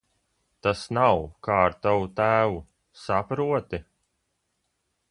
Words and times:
Tas 0.67 0.79
nav, 0.97 1.21
kā 1.49 1.59
ar 1.67 1.75
tavu 1.87 2.09
tēvu, 2.21 2.59
saproti? 3.05 3.83